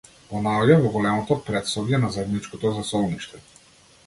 Го 0.29 0.39
наоѓа 0.45 0.77
во 0.85 0.93
големото 0.95 1.37
претсобје 1.51 2.01
на 2.07 2.11
заедничкото 2.17 2.73
засолниште. 2.79 3.45